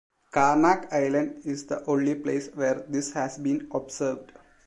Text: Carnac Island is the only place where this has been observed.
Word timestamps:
Carnac 0.31 0.91
Island 0.91 1.41
is 1.45 1.67
the 1.67 1.83
only 1.85 2.15
place 2.15 2.47
where 2.55 2.83
this 2.89 3.11
has 3.13 3.37
been 3.37 3.67
observed. 3.71 4.31